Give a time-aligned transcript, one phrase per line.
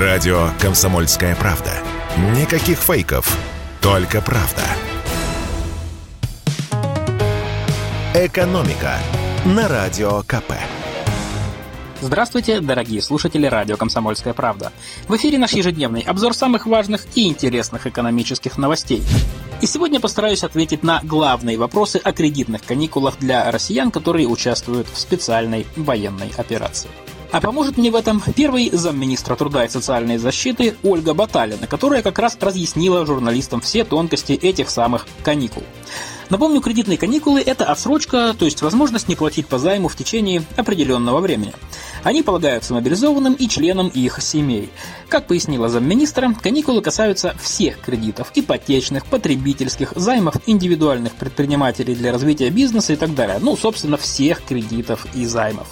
[0.00, 1.70] Радио «Комсомольская правда».
[2.36, 3.38] Никаких фейков,
[3.80, 4.62] только правда.
[8.12, 8.98] «Экономика»
[9.44, 10.54] на Радио КП.
[12.00, 14.72] Здравствуйте, дорогие слушатели радио «Комсомольская правда».
[15.06, 19.00] В эфире наш ежедневный обзор самых важных и интересных экономических новостей.
[19.60, 24.98] И сегодня постараюсь ответить на главные вопросы о кредитных каникулах для россиян, которые участвуют в
[24.98, 26.90] специальной военной операции.
[27.34, 32.20] А поможет мне в этом первый замминистра труда и социальной защиты Ольга Баталина, которая как
[32.20, 35.64] раз разъяснила журналистам все тонкости этих самых каникул.
[36.30, 41.18] Напомню, кредитные каникулы– это отсрочка, то есть возможность не платить по займу в течение определенного
[41.18, 41.52] времени.
[42.04, 44.70] Они полагаются мобилизованным и членам их семей.
[45.08, 52.92] Как пояснила замминистра, каникулы касаются всех кредитов– ипотечных, потребительских, займов индивидуальных предпринимателей для развития бизнеса
[52.92, 53.38] и так далее.
[53.40, 55.68] Ну, собственно, всех кредитов и займов.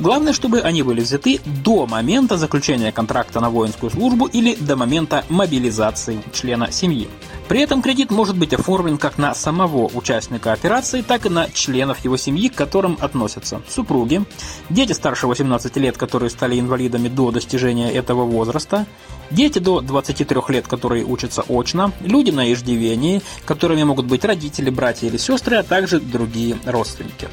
[0.00, 5.24] Главное, чтобы они были взяты до момента заключения контракта на воинскую службу или до момента
[5.28, 7.08] мобилизации члена семьи.
[7.48, 12.04] При этом кредит может быть оформлен как на самого участника операции, так и на членов
[12.04, 14.24] его семьи, к которым относятся супруги,
[14.68, 18.86] дети старше 18 лет, которые стали инвалидами до достижения этого возраста,
[19.30, 25.06] дети до 23 лет, которые учатся очно, люди на иждивении, которыми могут быть родители, братья
[25.06, 27.28] или сестры, а также другие родственники.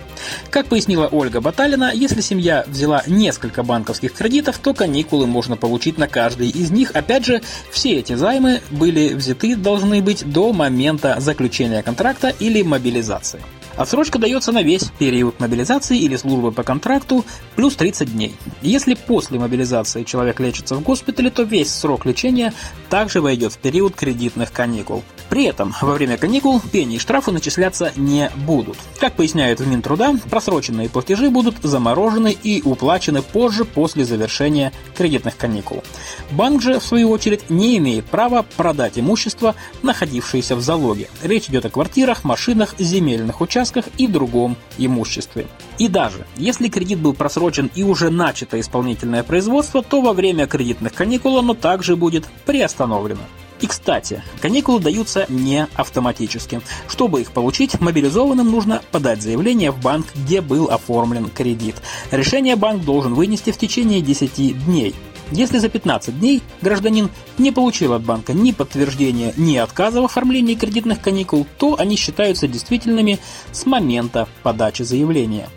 [0.50, 6.08] Как пояснила Ольга Баталина, если семья взяла несколько банковских кредитов, то каникулы можно получить на
[6.08, 6.92] каждый из них.
[6.92, 13.42] Опять же, все эти займы были взяты, должны быть до момента заключения контракта или мобилизации.
[13.76, 18.36] Отсрочка дается на весь период мобилизации или службы по контракту плюс 30 дней.
[18.62, 22.54] Если после мобилизации человек лечится в госпитале, то весь срок лечения
[22.90, 25.04] также войдет в период кредитных каникул.
[25.34, 28.78] При этом во время каникул пени и штрафы начисляться не будут.
[29.00, 35.84] Как поясняют в Минтруда, просроченные платежи будут заморожены и уплачены позже после завершения кредитных каникул.
[36.30, 41.10] Банк же, в свою очередь, не имеет права продать имущество, находившееся в залоге.
[41.24, 45.48] Речь идет о квартирах, машинах, земельных участках и другом имуществе.
[45.80, 50.94] И даже если кредит был просрочен и уже начато исполнительное производство, то во время кредитных
[50.94, 53.24] каникул оно также будет приостановлено.
[53.62, 56.62] И, кстати, каникулы даются не автоматически.
[56.88, 61.76] Чтобы их получить, мобилизованным нужно подать заявление в банк, где был оформлен кредит.
[62.12, 64.96] Решение банк должен вынести в течение 10 дней.
[65.34, 70.54] Если за 15 дней гражданин не получил от банка ни подтверждения, ни отказа в оформлении
[70.54, 73.18] кредитных каникул, то они считаются действительными
[73.52, 75.50] с момента подачи заявления.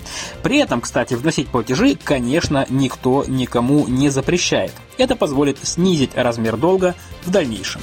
[0.43, 4.73] При этом, кстати, вносить платежи, конечно, никто никому не запрещает.
[4.97, 6.95] Это позволит снизить размер долга
[7.27, 7.83] в дальнейшем.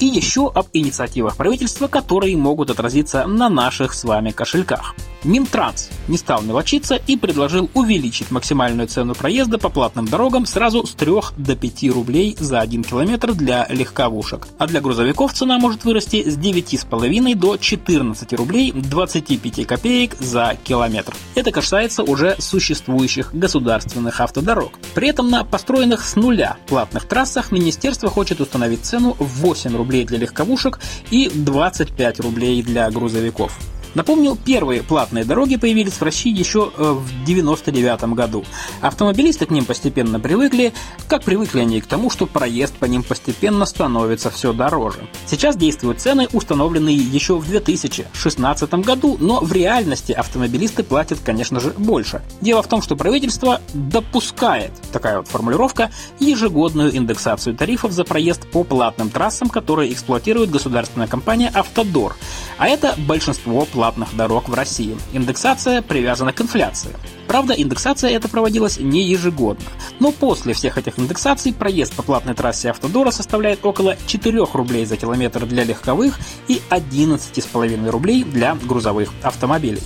[0.00, 4.96] И еще об инициативах правительства, которые могут отразиться на наших с вами кошельках.
[5.24, 10.92] Минтранс не стал мелочиться и предложил увеличить максимальную цену проезда по платным дорогам сразу с
[10.92, 14.46] 3 до 5 рублей за 1 километр для легковушек.
[14.58, 21.14] А для грузовиков цена может вырасти с 9,5 до 14 рублей 25 копеек за километр.
[21.34, 24.78] Это касается уже существующих государственных автодорог.
[24.94, 30.04] При этом на построенных с нуля платных трассах министерство хочет установить цену в 8 рублей
[30.04, 30.80] для легковушек
[31.10, 33.58] и 25 рублей для грузовиков.
[33.94, 38.44] Напомню, первые платные дороги появились в России еще э, в 1999 году.
[38.80, 40.72] Автомобилисты к ним постепенно привыкли,
[41.08, 45.06] как привыкли они к тому, что проезд по ним постепенно становится все дороже.
[45.26, 51.72] Сейчас действуют цены, установленные еще в 2016 году, но в реальности автомобилисты платят, конечно же,
[51.78, 52.22] больше.
[52.40, 58.64] Дело в том, что правительство допускает, такая вот формулировка, ежегодную индексацию тарифов за проезд по
[58.64, 62.16] платным трассам, которые эксплуатирует государственная компания «Автодор».
[62.58, 64.96] А это большинство платных платных дорог в России.
[65.12, 66.88] Индексация привязана к инфляции.
[67.26, 69.66] Правда, индексация эта проводилась не ежегодно.
[70.00, 74.96] Но после всех этих индексаций проезд по платной трассе Автодора составляет около 4 рублей за
[74.96, 76.18] километр для легковых
[76.48, 79.82] и 11,5 рублей для грузовых автомобилей.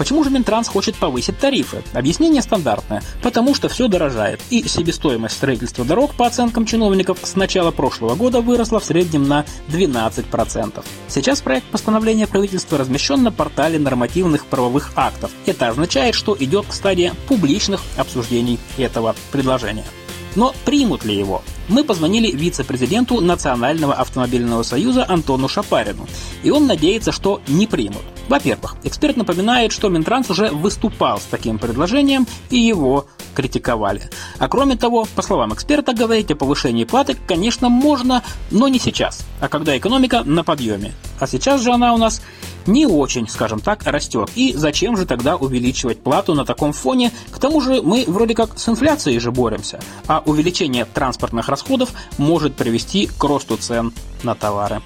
[0.00, 1.82] Почему же Минтранс хочет повысить тарифы?
[1.92, 3.02] Объяснение стандартное.
[3.22, 4.40] Потому что все дорожает.
[4.48, 9.44] И себестоимость строительства дорог, по оценкам чиновников, с начала прошлого года выросла в среднем на
[9.68, 10.82] 12%.
[11.06, 15.32] Сейчас проект постановления правительства размещен на портале нормативных правовых актов.
[15.44, 19.84] Это означает, что идет стадия публичных обсуждений этого предложения.
[20.34, 21.42] Но примут ли его?
[21.70, 26.08] Мы позвонили вице-президенту Национального автомобильного союза Антону Шапарину,
[26.42, 28.02] и он надеется, что не примут.
[28.28, 33.06] Во-первых, эксперт напоминает, что Минтранс уже выступал с таким предложением, и его
[33.36, 34.10] критиковали.
[34.38, 39.24] А кроме того, по словам эксперта, говорить о повышении платы, конечно, можно, но не сейчас,
[39.40, 40.92] а когда экономика на подъеме.
[41.20, 42.22] А сейчас же она у нас
[42.66, 44.30] не очень, скажем так, растет.
[44.34, 47.12] И зачем же тогда увеличивать плату на таком фоне?
[47.30, 52.56] К тому же мы вроде как с инфляцией же боремся, а увеличение транспортных расходов может
[52.56, 54.80] привести к росту цен на товары.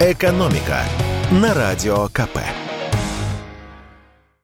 [0.00, 0.80] «Экономика»
[1.30, 2.38] на Радио КП.